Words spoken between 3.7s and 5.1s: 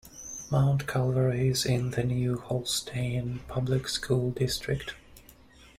School District.